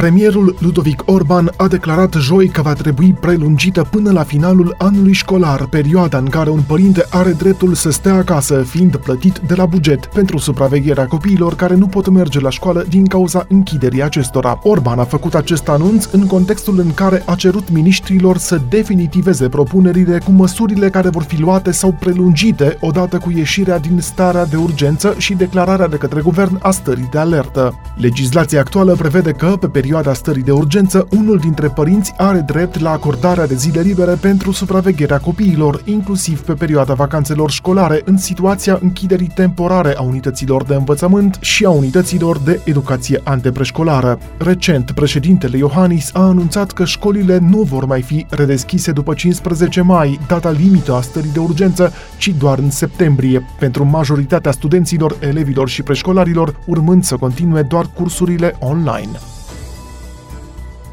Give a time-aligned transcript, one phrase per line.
[0.00, 5.66] Premierul Ludovic Orban a declarat joi că va trebui prelungită până la finalul anului școlar,
[5.66, 10.06] perioada în care un părinte are dreptul să stea acasă, fiind plătit de la buget
[10.06, 14.58] pentru supravegherea copiilor care nu pot merge la școală din cauza închiderii acestora.
[14.62, 20.18] Orban a făcut acest anunț în contextul în care a cerut ministrilor să definitiveze propunerile
[20.24, 25.14] cu măsurile care vor fi luate sau prelungite odată cu ieșirea din starea de urgență
[25.18, 27.74] și declararea de către guvern a stării de alertă.
[27.96, 32.78] Legislația actuală prevede că, pe perioada perioada stării de urgență, unul dintre părinți are drept
[32.78, 38.78] la acordarea de zile libere pentru supravegherea copiilor, inclusiv pe perioada vacanțelor școlare, în situația
[38.82, 44.18] închiderii temporare a unităților de învățământ și a unităților de educație antepreșcolară.
[44.38, 50.20] Recent, președintele Iohannis a anunțat că școlile nu vor mai fi redeschise după 15 mai,
[50.26, 55.82] data limită a stării de urgență, ci doar în septembrie, pentru majoritatea studenților, elevilor și
[55.82, 59.18] preșcolarilor, urmând să continue doar cursurile online.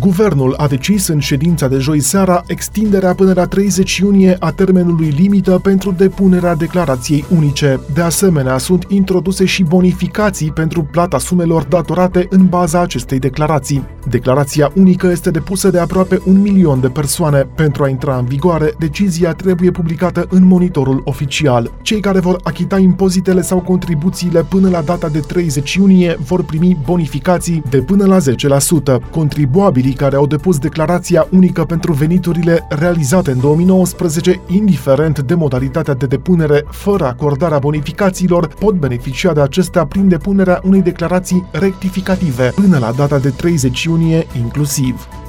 [0.00, 5.08] Guvernul a decis în ședința de joi seara extinderea până la 30 iunie a termenului
[5.08, 7.80] limită pentru depunerea declarației unice.
[7.94, 13.86] De asemenea, sunt introduse și bonificații pentru plata sumelor datorate în baza acestei declarații.
[14.08, 17.48] Declarația unică este depusă de aproape un milion de persoane.
[17.54, 21.70] Pentru a intra în vigoare, decizia trebuie publicată în monitorul oficial.
[21.82, 26.76] Cei care vor achita impozitele sau contribuțiile până la data de 30 iunie vor primi
[26.84, 29.10] bonificații de până la 10%.
[29.10, 35.94] Contribuabili contribuabilii care au depus declarația unică pentru veniturile realizate în 2019, indiferent de modalitatea
[35.94, 42.78] de depunere, fără acordarea bonificațiilor, pot beneficia de acestea prin depunerea unei declarații rectificative până
[42.78, 45.19] la data de 30 iunie inclusiv.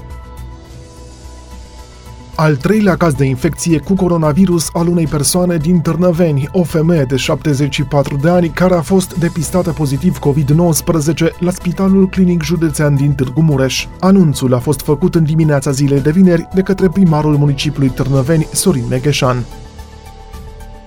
[2.35, 7.15] Al treilea caz de infecție cu coronavirus al unei persoane din Târnăveni, o femeie de
[7.15, 13.41] 74 de ani care a fost depistată pozitiv COVID-19 la Spitalul Clinic Județean din Târgu
[13.41, 13.87] Mureș.
[13.99, 18.85] Anunțul a fost făcut în dimineața zilei de vineri de către primarul municipiului Târnăveni, Sorin
[18.89, 19.45] Megheșan.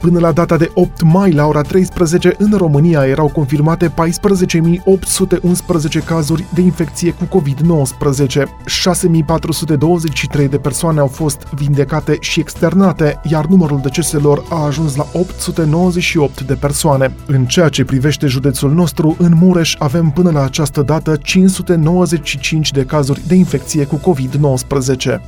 [0.05, 3.93] Până la data de 8 mai, la ora 13, în România erau confirmate 14.811
[6.05, 8.43] cazuri de infecție cu COVID-19.
[10.45, 16.43] 6.423 de persoane au fost vindecate și externate, iar numărul deceselor a ajuns la 898
[16.43, 17.15] de persoane.
[17.27, 22.85] În ceea ce privește județul nostru, în Mureș avem până la această dată 595 de
[22.85, 25.21] cazuri de infecție cu COVID-19.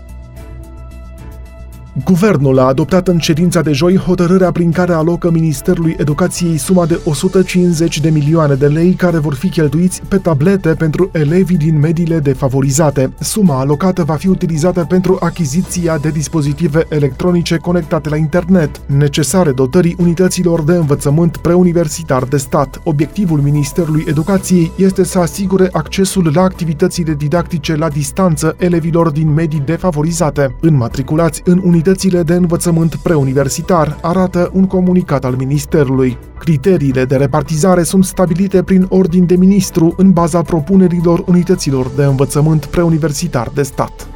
[2.04, 7.00] Guvernul a adoptat în ședința de joi hotărârea prin care alocă Ministerului Educației suma de
[7.04, 12.18] 150 de milioane de lei care vor fi cheltuiți pe tablete pentru elevii din mediile
[12.18, 13.12] defavorizate.
[13.18, 19.96] Suma alocată va fi utilizată pentru achiziția de dispozitive electronice conectate la internet, necesare dotării
[19.98, 22.80] unităților de învățământ preuniversitar de stat.
[22.84, 29.62] Obiectivul Ministerului Educației este să asigure accesul la activitățile didactice la distanță elevilor din medii
[29.64, 36.18] defavorizate, înmatriculați în unități unitățile de învățământ preuniversitar, arată un comunicat al Ministerului.
[36.38, 42.64] Criteriile de repartizare sunt stabilite prin ordin de ministru în baza propunerilor unităților de învățământ
[42.64, 44.15] preuniversitar de stat.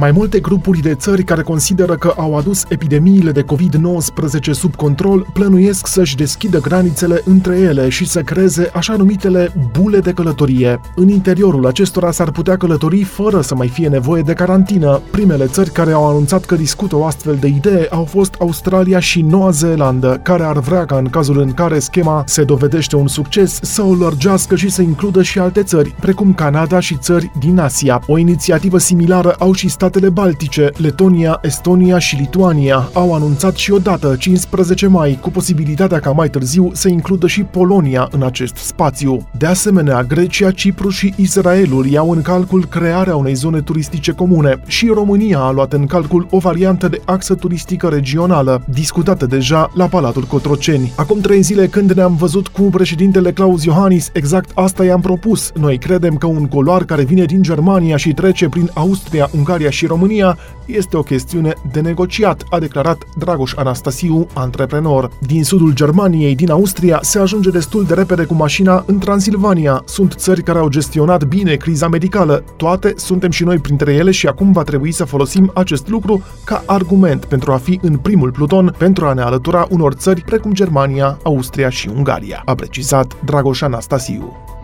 [0.00, 5.26] Mai multe grupuri de țări care consideră că au adus epidemiile de COVID-19 sub control
[5.32, 10.80] plănuiesc să-și deschidă granițele între ele și să creeze așa numitele bule de călătorie.
[10.94, 15.00] În interiorul acestora s-ar putea călători fără să mai fie nevoie de carantină.
[15.10, 19.22] Primele țări care au anunțat că discută o astfel de idee au fost Australia și
[19.22, 23.58] Noua Zeelandă, care ar vrea ca în cazul în care schema se dovedește un succes
[23.62, 28.02] să o lărgească și să includă și alte țări, precum Canada și țări din Asia.
[28.06, 34.16] O inițiativă similară au și statele Baltice, Letonia, Estonia și Lituania au anunțat și odată
[34.18, 39.28] 15 mai, cu posibilitatea ca mai târziu să includă și Polonia în acest spațiu.
[39.38, 44.86] De asemenea, Grecia, Cipru și Israelul iau în calcul crearea unei zone turistice comune și
[44.86, 50.22] România a luat în calcul o variantă de axă turistică regională, discutată deja la Palatul
[50.22, 50.92] Cotroceni.
[50.96, 55.50] Acum trei zile când ne-am văzut cu președintele Claus Iohannis, exact asta i-am propus.
[55.54, 59.86] Noi credem că un coloar care vine din Germania și trece prin Austria, Ungaria și
[59.86, 65.10] România este o chestiune de negociat, a declarat Dragoș Anastasiu, antreprenor.
[65.18, 69.82] Din sudul Germaniei, din Austria, se ajunge destul de repede cu mașina în Transilvania.
[69.86, 72.44] Sunt țări care au gestionat bine criza medicală.
[72.56, 76.62] Toate suntem și noi printre ele și acum va trebui să folosim acest lucru ca
[76.66, 81.18] argument pentru a fi în primul pluton pentru a ne alătura unor țări precum Germania,
[81.22, 84.59] Austria și Ungaria, a precizat Dragoș Anastasiu.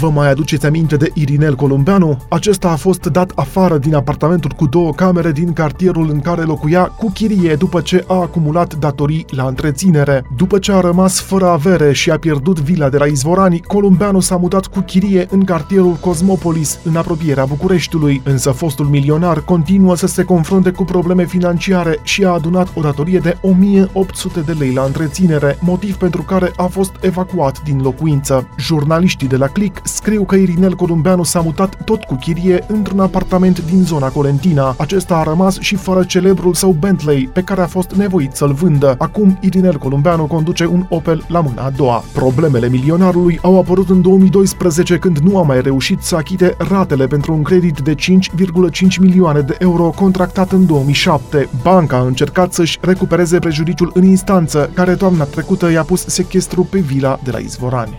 [0.00, 2.18] Vă mai aduceți aminte de Irinel Columbeanu?
[2.28, 6.84] Acesta a fost dat afară din apartamentul cu două camere din cartierul în care locuia
[6.84, 10.24] cu chirie după ce a acumulat datorii la întreținere.
[10.36, 14.36] După ce a rămas fără avere și a pierdut vila de la Izvorani, Columbeanu s-a
[14.36, 20.22] mutat cu chirie în cartierul Cosmopolis, în apropierea Bucureștiului, însă fostul milionar continuă să se
[20.22, 25.58] confrunte cu probleme financiare și a adunat o datorie de 1800 de lei la întreținere,
[25.60, 28.48] motiv pentru care a fost evacuat din locuință.
[28.58, 33.64] Jurnaliștii de la Click scriu că Irinel Columbeanu s-a mutat tot cu chirie într-un apartament
[33.64, 34.74] din zona Colentina.
[34.78, 38.94] Acesta a rămas și fără celebrul său Bentley, pe care a fost nevoit să-l vândă.
[38.98, 42.04] Acum Irinel Columbeanu conduce un Opel la mâna a doua.
[42.12, 47.32] Problemele milionarului au apărut în 2012 când nu a mai reușit să achite ratele pentru
[47.32, 51.48] un credit de 5,5 milioane de euro contractat în 2007.
[51.62, 56.78] Banca a încercat să-și recupereze prejudiciul în instanță, care toamna trecută i-a pus sechestru pe
[56.78, 57.98] vila de la Izvorani.